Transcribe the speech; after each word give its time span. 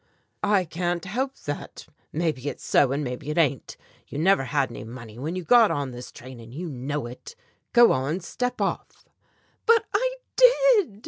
"I 0.41 0.65
can't 0.65 1.05
help 1.05 1.37
that, 1.41 1.85
maybe 2.11 2.49
it's 2.49 2.65
so 2.65 2.91
and 2.91 3.03
maybe 3.03 3.29
it 3.29 3.37
ain't. 3.37 3.77
You 4.07 4.17
never 4.17 4.45
had 4.45 4.71
any 4.71 4.83
money 4.83 5.19
when 5.19 5.35
you 5.35 5.43
got 5.43 5.69
on 5.69 5.91
this 5.91 6.11
train 6.11 6.39
and 6.39 6.51
you 6.51 6.67
know 6.71 7.05
it. 7.05 7.35
Go 7.71 7.91
on, 7.91 8.19
step 8.19 8.59
off!" 8.59 9.05
"But 9.67 9.85
I 9.93 10.15
did!" 10.35 10.99